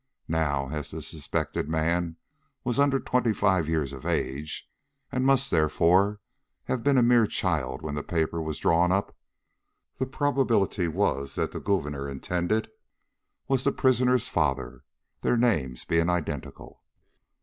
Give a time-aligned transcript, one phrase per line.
[0.33, 2.15] Now, as the suspected man
[2.63, 4.67] was under twenty five years of age,
[5.11, 6.21] and must, therefore,
[6.63, 9.15] have been a mere child when the paper was drawn up,
[9.99, 12.71] the probability was that the Gouverneur intended
[13.47, 14.83] was the prisoner's father,
[15.21, 16.81] their names being identical.